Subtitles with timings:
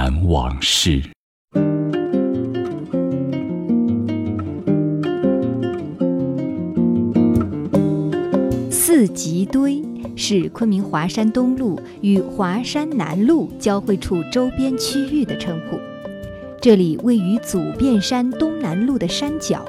[0.00, 0.98] 难往事。
[8.70, 9.84] 四极堆
[10.16, 15.78] 是昆明华山东路与华山南路交汇处周边区域的称呼。
[16.62, 19.62] 这里位于祖变山东南路的山脚，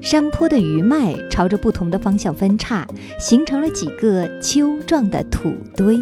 [0.00, 2.84] 山坡的余脉朝着不同的方向分叉，
[3.20, 6.00] 形成了几个丘状的土堆。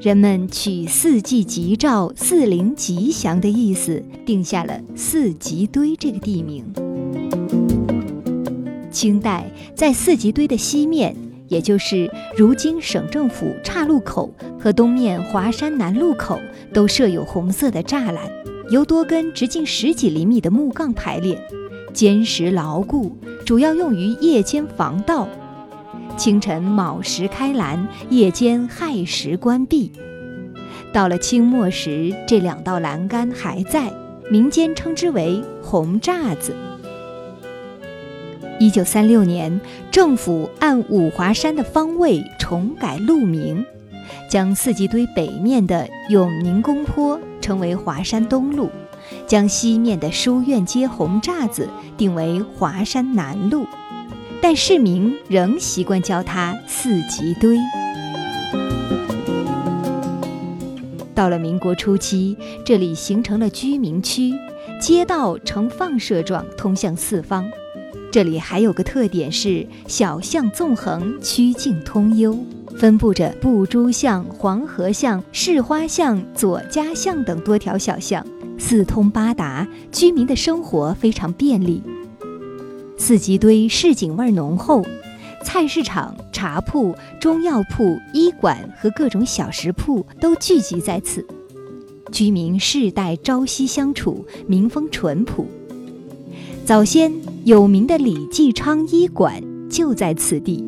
[0.00, 6.64] 人们取“四季吉兆，四灵吉祥”的意思，定下了四吉堆这个地名。
[8.90, 11.16] 清代在四吉堆的西面。
[11.46, 16.40] 也就是如今省政府岔路口和东面华山南路口
[16.72, 18.28] 都设有红色的栅栏，
[18.70, 21.38] 由多根直径十几厘米的木杠排列，
[21.92, 25.28] 坚实牢固，主要用于夜间防盗。
[26.16, 29.90] 清晨卯时开栏，夜间亥时关闭。
[30.92, 33.92] 到了清末时，这两道栏杆还在，
[34.30, 36.54] 民间称之为红栅子。
[38.60, 39.60] 一九三六年，
[39.90, 43.64] 政府按五华山的方位重改路名，
[44.30, 48.70] 将四季堆北面的永宁宫坡称为华山东路，
[49.26, 53.66] 将西面的书院街红栅子定为华山南路，
[54.42, 57.58] 但市民仍习惯叫它四季堆。
[61.14, 64.32] 到了民国初期，这里形成了居民区，
[64.80, 67.48] 街道呈放射状通向四方。
[68.10, 72.36] 这里还有个特点是小巷纵横，曲径通幽，
[72.76, 78.24] 分布着布珠巷、黄河巷、市花巷、左家巷等多条小巷，
[78.58, 81.80] 四通八达，居民的生活非常便利。
[82.96, 84.84] 四季堆市井味浓厚，
[85.42, 91.26] 菜市场、茶铺、中药铺、医馆和各种小食铺都聚集在此，
[92.10, 95.46] 居民世代朝夕相处，民风淳朴。
[96.64, 97.12] 早先
[97.44, 100.64] 有名的李继昌医馆就在此地。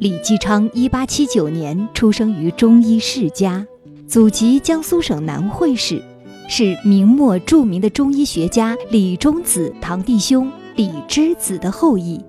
[0.00, 3.64] 李继昌一八七九年出生于中医世家，
[4.12, 6.02] 祖籍江苏省南汇市，
[6.46, 12.22] 是明末著名的中医学家李中子堂弟兄李之子的后裔。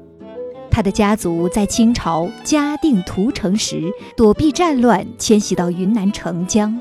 [0.71, 6.79] 他的家族在清朝嘉定屠城时躲避战乱，迁徙到云南澄江。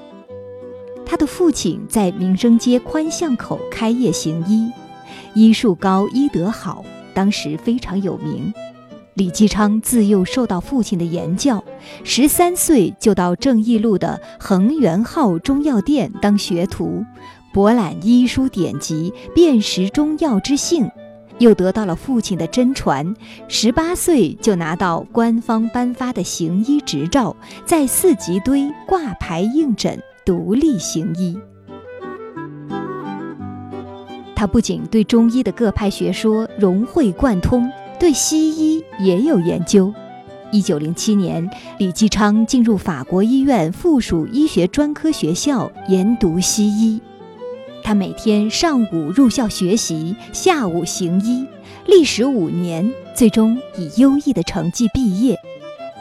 [1.04, 4.70] 他的父亲在民生街宽巷口开业行医，
[5.34, 8.54] 医术高，医德好，当时非常有名。
[9.14, 11.62] 李继昌自幼受到父亲的言教，
[12.02, 17.04] 十三岁就到正义路的恒源号中药店当学徒，
[17.52, 20.90] 博览医书典籍，辨识中药之性。
[21.38, 23.14] 又得到了父亲的真传，
[23.48, 27.34] 十八岁就拿到官方颁发的行医执照，
[27.64, 31.36] 在四级堆挂牌应诊，独立行医。
[34.36, 37.68] 他不仅对中医的各派学说融会贯通，
[38.02, 39.94] 对西医也有研究。
[40.50, 41.48] 一九零七年，
[41.78, 47.00] 李继昌进入法国医院附属医学专科学校研读西医。
[47.84, 51.46] 他每天上午入校学习，下午行医，
[51.86, 55.38] 历时五年，最终以优异的成绩毕业。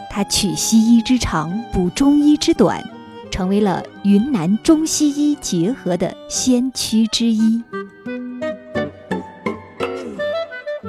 [0.09, 2.84] 他取西医之长，补中医之短，
[3.29, 7.61] 成为了云南中西医结合的先驱之一。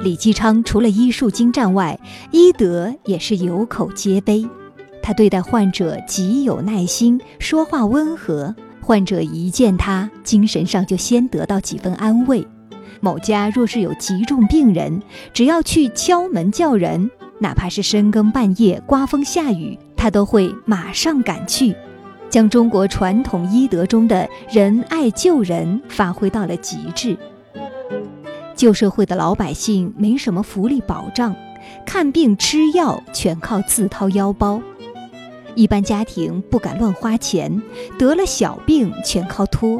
[0.03, 1.97] 李继昌除了医术精湛外，
[2.31, 4.45] 医德也是有口皆碑。
[5.01, 8.53] 他对待患者极有耐心，说话温和。
[8.81, 12.45] 患者一见他，精神上就先得到几分安慰。
[12.99, 15.01] 某家若是有急重病人，
[15.33, 17.09] 只要去敲门叫人，
[17.39, 21.73] 哪怕是深更半夜、刮风下雨，他都会马上赶去，
[22.29, 27.17] 将中国传统医德中的仁爱救人发挥到了极致。
[28.55, 31.35] 旧社会的老百姓没什么福利保障，
[31.85, 34.61] 看病吃药全靠自掏腰包。
[35.55, 37.61] 一般家庭不敢乱花钱，
[37.97, 39.79] 得了小病全靠拖。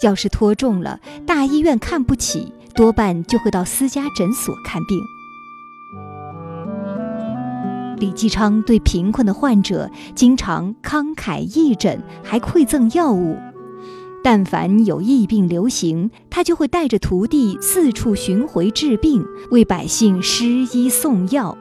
[0.00, 4.98] 要是拖重了，大医院看不起，多半就会到私家诊所看病。
[7.98, 13.38] 李继昌对贫困的患者经常慷慨义诊，还馈赠药物。
[14.24, 21.58] 但凡有疫病流行，他就会带着徒弟四处巡回治病，为百姓施医送药。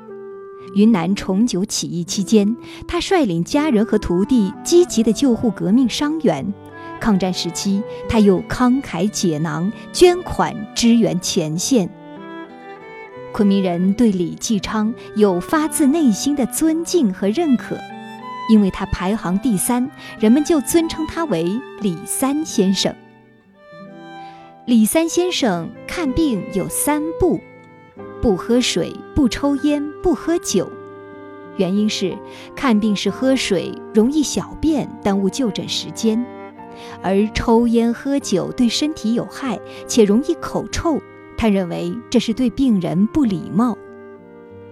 [0.76, 2.56] 云南重九起义期间，
[2.88, 6.54] 他率领家人和徒弟积极地救护革命伤员。
[7.00, 11.90] 抗战时期，他又慷慨解囊，捐款支援前线。
[13.34, 17.76] 昆明人对李继昌有发自内心的尊敬和认可，
[18.52, 19.90] 因为他排行第三，
[20.20, 22.94] 人们就尊称他为李三先生。
[24.66, 27.40] 李三先生看病有三不：
[28.22, 30.70] 不喝水、不抽烟、不喝酒。
[31.56, 32.14] 原因是
[32.54, 36.22] 看病时喝水容易小便，耽误就诊时间；
[37.02, 39.58] 而抽烟喝酒对身体有害，
[39.88, 41.02] 且容易口臭。
[41.38, 43.78] 他认为这是对病人不礼貌。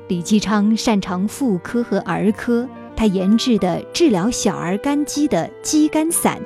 [0.09, 2.67] 李继昌擅长妇科和儿科，
[2.99, 6.37] 他研制的治疗小儿肝肌的肌肝散，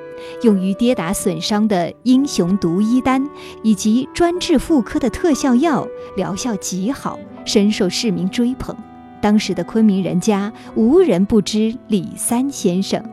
[0.43, 3.27] 用于跌打损伤的英雄毒医丹，
[3.63, 8.77] 以及专治妇科的特效药，疗效极好，深受市民追捧。
[9.19, 13.03] 当时的昆明人家无人不知李三先生。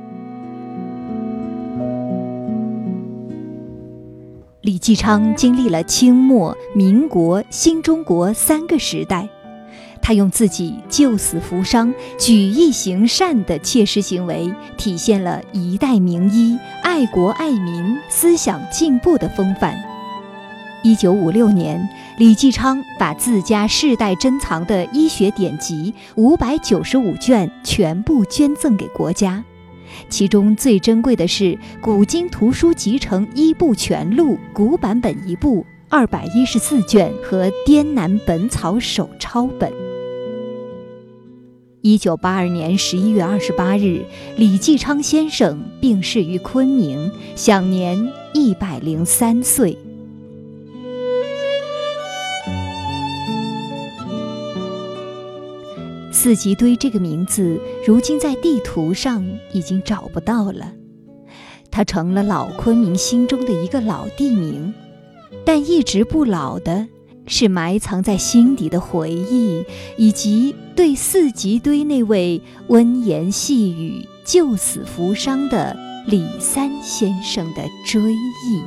[4.60, 9.26] 李继昌经历了清末、民国、新中国三个时代，
[10.10, 19.80] 他用自己救死扶伤、举义行善的切实行为，体现了一代名医爱国爱民、思想进步的风范。
[20.82, 29.44] 一九五六年，李继昌把自家世代珍藏的医学典籍五百九十五卷全部捐赠给国家。
[30.08, 31.44] 其中最珍贵的是
[31.80, 39.70] 《古今图书集成医部全录》古版本一部，二百一十四卷和《滇南本草手抄本》。
[41.82, 44.04] 一九八二年十一月二十八日，
[44.36, 49.78] 李继昌先生病逝于昆明，享年一百零三岁。
[56.12, 60.70] 四季堆这个名字，如今在地图上已经找不到了，
[61.70, 64.74] 它成了老昆明心中的一个老地名。
[65.46, 66.86] 但一直不老的，
[67.26, 69.64] 是埋藏在心底的回忆，
[69.96, 75.76] 以及对四季堆那位温言细语、救死扶伤的
[76.06, 78.62] 李三先生的追忆。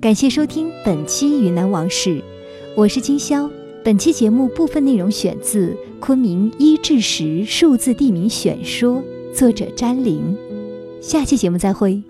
[0.00, 2.16] 感谢收听本期《云南往事》，
[2.76, 3.50] 我是金潇。
[3.84, 9.02] 本期节目部分内容选自《昆明一至十数字地名选说》，
[9.34, 10.36] 作者詹玲。
[11.00, 12.02] 下期节目再会。